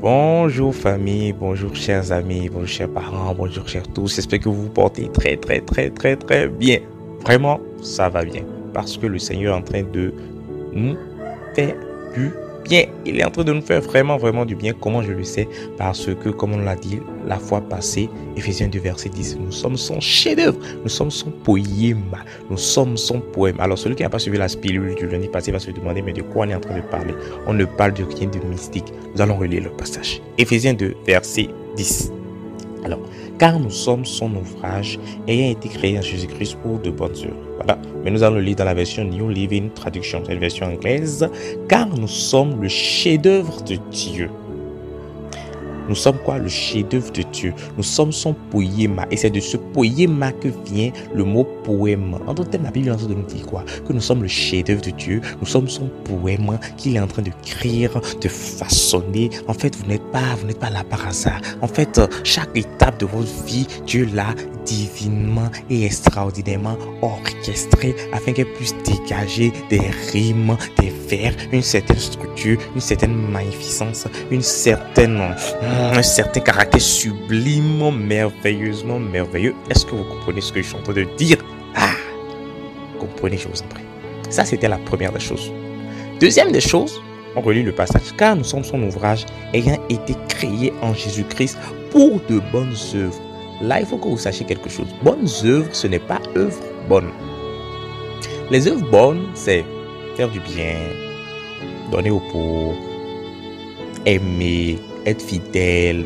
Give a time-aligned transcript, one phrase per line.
[0.00, 4.14] Bonjour famille, bonjour chers amis, bonjour chers parents, bonjour chers tous.
[4.14, 6.78] J'espère que vous portez très très très très très bien.
[7.20, 8.42] Vraiment, ça va bien.
[8.72, 10.14] Parce que le Seigneur est en train de
[10.72, 10.96] nous
[11.54, 11.76] faire
[12.14, 12.30] du
[12.64, 12.86] bien.
[13.04, 14.72] Il est en train de nous faire vraiment, vraiment du bien.
[14.72, 15.48] Comment je le sais?
[15.76, 19.76] Parce que, comme on l'a dit la fois passée, Ephésiens 2, verset 10, nous sommes
[19.76, 22.04] son chef-d'œuvre, nous sommes son poème,
[22.48, 23.60] nous sommes son poème.
[23.60, 26.12] Alors, celui qui n'a pas suivi la pilule du lundi passé va se demander, mais
[26.12, 27.14] de quoi on est en train de parler?
[27.46, 28.92] On ne parle de rien de mystique.
[29.14, 30.20] Nous allons relire le passage.
[30.38, 32.12] Ephésiens 2, verset 10.
[32.84, 33.00] Alors,
[33.38, 34.98] car nous sommes son ouvrage,
[35.28, 37.50] ayant été créé en Jésus-Christ pour de bonnes œuvres.
[37.56, 37.78] Voilà.
[38.04, 41.28] Mais nous allons le lire dans la version New Living Traduction, cette version anglaise.
[41.68, 44.30] Car nous sommes le chef-d'œuvre de Dieu.
[45.90, 46.38] Nous sommes quoi?
[46.38, 47.52] Le chef-d'œuvre de Dieu.
[47.76, 49.06] Nous sommes son poéma.
[49.10, 52.16] Et c'est de ce poéma que vient le mot poème.
[52.28, 53.64] En d'autres termes, la Bible est en train de nous dire quoi?
[53.88, 55.20] Que nous sommes le chef-d'œuvre de Dieu.
[55.40, 57.88] Nous sommes son poème qu'il est en train de créer,
[58.20, 59.30] de façonner.
[59.48, 61.40] En fait, vous n'êtes pas, vous n'êtes pas là par hasard.
[61.60, 64.32] En fait, chaque étape de votre vie, Dieu l'a
[64.64, 69.80] divinement et extraordinairement orchestré afin qu'elle puisse dégager des
[70.12, 75.34] rimes, des vers, une certaine structure, une certaine magnificence, une certaine,
[75.80, 79.54] un certain caractère sublime, merveilleusement merveilleux.
[79.70, 81.38] Est-ce que vous comprenez ce que je suis en train de dire?
[81.74, 81.94] Ah,
[82.98, 83.84] comprenez, je vous en prie.
[84.28, 85.52] Ça, c'était la première des choses.
[86.20, 87.00] Deuxième des choses,
[87.34, 91.58] on relit le passage, car nous sommes son ouvrage ayant été créé en Jésus-Christ
[91.90, 93.20] pour de bonnes œuvres
[93.60, 94.86] Là, il faut que vous sachiez quelque chose.
[95.02, 97.10] Bonnes œuvres, ce n'est pas œuvres bonnes.
[98.50, 99.64] Les œuvres bonnes, c'est
[100.16, 100.76] faire du bien,
[101.92, 102.74] donner au pauvres,
[104.06, 106.04] aimer, être fidèle.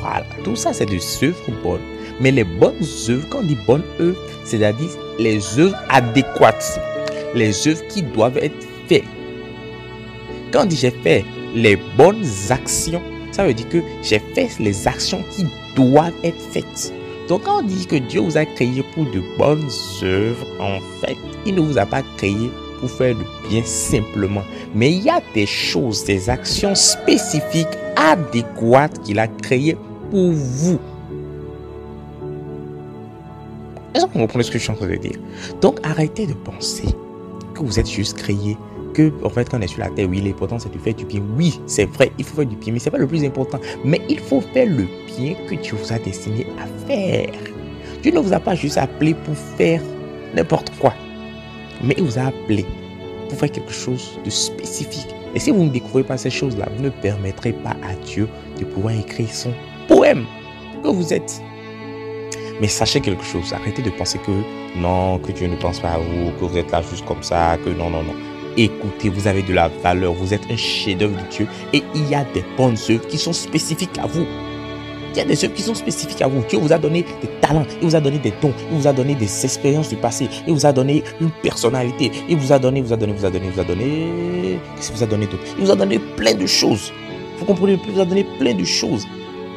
[0.00, 1.80] Voilà, tout ça, c'est des œuvres bonnes.
[2.20, 2.74] Mais les bonnes
[3.08, 6.80] œuvres, quand on dit bonnes œuvres, c'est-à-dire les œuvres adéquates,
[7.34, 9.04] les œuvres qui doivent être faites.
[10.52, 11.24] Quand on dit j'ai fait
[11.54, 13.02] les bonnes actions,
[13.32, 15.44] ça veut dire que j'ai fait les actions qui
[15.76, 16.92] doivent être faites.
[17.28, 19.70] Donc quand on dit que Dieu vous a créé pour de bonnes
[20.02, 21.16] œuvres, en fait,
[21.46, 24.42] il ne vous a pas créé pour faire le bien simplement.
[24.74, 29.76] Mais il y a des choses, des actions spécifiques, adéquates qu'il a créées
[30.10, 30.78] pour vous.
[33.94, 35.18] Est-ce que vous comprenez ce que je suis en train de dire?
[35.60, 36.88] Donc arrêtez de penser
[37.54, 38.56] que vous êtes juste créé
[38.94, 41.04] que, en fait, quand on est sur la terre, oui, l'important c'est de faire du
[41.04, 41.22] bien.
[41.36, 43.58] Oui, c'est vrai, il faut faire du bien, mais c'est pas le plus important.
[43.84, 44.86] Mais il faut faire le
[45.16, 47.30] bien que Dieu vous a destiné à faire.
[48.02, 49.80] Dieu ne vous a pas juste appelé pour faire
[50.34, 50.94] n'importe quoi,
[51.82, 52.64] mais il vous a appelé
[53.28, 55.08] pour faire quelque chose de spécifique.
[55.34, 58.64] Et si vous ne découvrez pas ces choses-là, vous ne permettrez pas à Dieu de
[58.64, 59.52] pouvoir écrire son
[59.86, 60.24] poème
[60.82, 61.40] que vous êtes.
[62.60, 64.32] Mais sachez quelque chose, arrêtez de penser que
[64.78, 67.56] non, que Dieu ne pense pas à vous, que vous êtes là juste comme ça,
[67.64, 68.14] que non, non, non.
[68.56, 72.14] Écoutez, vous avez de la valeur, vous êtes un chef-d'œuvre de Dieu et il y
[72.14, 74.26] a des bonnes œuvres qui sont spécifiques à vous.
[75.12, 76.42] Il y a des œuvres qui sont spécifiques à vous.
[76.48, 78.92] Dieu vous a donné des talents, il vous a donné des dons, il vous a
[78.92, 82.80] donné des expériences du passé, il vous a donné une personnalité, il vous a donné,
[82.80, 84.58] vous a donné, vous a donné, vous a donné.
[84.76, 86.92] Qu'est-ce vous a donné d'autre Il vous a donné plein de choses.
[87.38, 89.06] Vous comprenez Il vous a donné plein de choses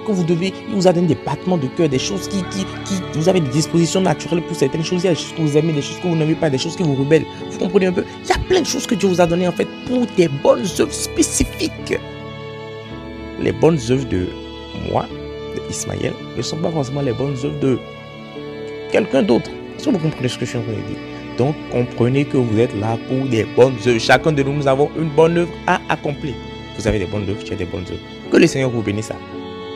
[0.03, 2.65] que vous devez, il vous a donné des battements de cœur, des choses qui, qui,
[3.13, 5.03] vous avez des dispositions naturelles pour certaines choses.
[5.03, 6.57] Il y a des choses que vous aimez, des choses que vous n'aimez pas, des
[6.57, 7.25] choses qui vous rebellent.
[7.51, 9.47] Vous comprenez un peu Il y a plein de choses que Dieu vous a données
[9.47, 11.97] en fait pour des bonnes œuvres spécifiques.
[13.39, 14.27] Les bonnes œuvres de
[14.91, 15.05] moi,
[15.55, 17.79] de Ismaël, ne sont pas forcément les bonnes œuvres de
[18.91, 19.49] quelqu'un d'autre.
[19.75, 20.97] Est-ce que vous comprenez ce que je suis en train de dire?
[21.37, 23.99] Donc comprenez que vous êtes là pour des bonnes œuvres.
[23.99, 26.33] Chacun de nous, nous avons une bonne œuvre à accomplir.
[26.77, 28.31] Vous avez des bonnes œuvres, tu as des bonnes œuvres.
[28.31, 29.11] Que le Seigneur vous bénisse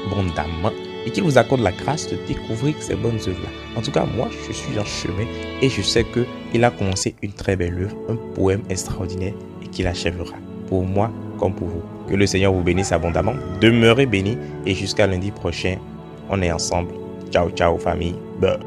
[0.06, 0.72] abondamment
[1.06, 3.50] et qu'il vous accorde la grâce de découvrir ces bonnes œuvres-là.
[3.76, 5.26] En tout cas, moi, je suis en chemin
[5.62, 9.34] et je sais qu'il a commencé une très belle œuvre, un poème extraordinaire
[9.64, 10.36] et qu'il achèvera.
[10.68, 11.82] Pour moi comme pour vous.
[12.10, 13.34] Que le Seigneur vous bénisse abondamment.
[13.62, 15.78] Demeurez bénis et jusqu'à lundi prochain,
[16.30, 16.92] on est ensemble.
[17.32, 18.16] Ciao, ciao, famille.
[18.40, 18.67] Bye.